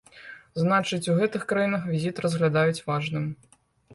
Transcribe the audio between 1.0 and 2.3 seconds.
у гэтых краінах візіт